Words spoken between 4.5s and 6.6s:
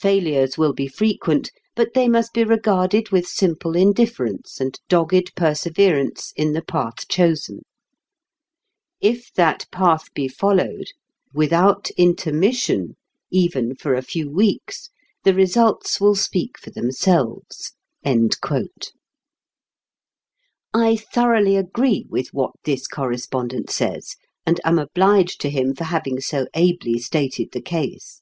and dogged perseverance in the